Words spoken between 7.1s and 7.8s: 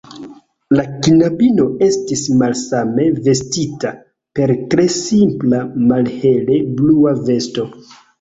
vesto.